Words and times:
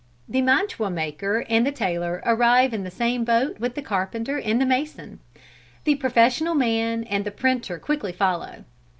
The 0.27 0.41
mantua 0.41 0.89
maker 0.89 1.45
and 1.47 1.63
the 1.63 1.71
tailor 1.71 2.23
arrive 2.25 2.73
in 2.73 2.83
the 2.83 2.89
same 2.89 3.23
boat 3.23 3.59
with 3.59 3.75
the 3.75 3.83
carpenter 3.83 4.39
and 4.39 4.57
mason. 4.67 5.19
The 5.83 5.93
professional 5.93 6.55
man 6.55 7.03
and 7.03 7.23
the 7.23 7.29
printer 7.29 7.77
quickly 7.77 8.11
follow. 8.11 8.63